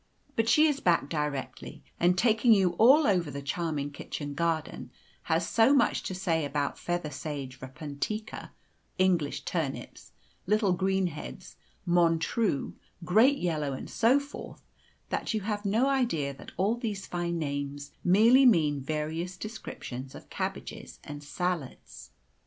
But 0.35 0.49
she 0.49 0.65
is 0.65 0.79
back 0.79 1.09
directly, 1.09 1.83
and 1.99 2.17
taking 2.17 2.53
you 2.53 2.71
all 2.79 3.05
over 3.05 3.29
the 3.29 3.39
charming 3.43 3.91
kitchen 3.91 4.33
garden, 4.33 4.89
has 5.25 5.47
so 5.47 5.75
much 5.75 6.01
to 6.01 6.15
say 6.15 6.43
about 6.43 6.79
feather 6.79 7.11
sage, 7.11 7.61
rapuntika, 7.61 8.51
English 8.97 9.41
turnips, 9.45 10.11
little 10.47 10.73
greenheads, 10.73 11.55
montrue, 11.87 12.73
great 13.05 13.37
yellow, 13.37 13.73
and 13.73 13.91
so 13.91 14.19
forth, 14.19 14.63
that 15.09 15.35
you 15.35 15.41
have 15.41 15.65
no 15.65 15.87
idea 15.87 16.33
that 16.33 16.51
all 16.57 16.73
these 16.73 17.05
fine 17.05 17.37
names 17.37 17.91
merely 18.03 18.43
mean 18.43 18.81
various 18.81 19.37
descriptions 19.37 20.15
of 20.15 20.31
cabbages 20.31 20.99
and 21.03 21.23
salads. 21.23 22.09